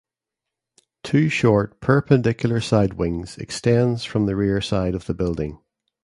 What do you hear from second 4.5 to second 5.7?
side of the building.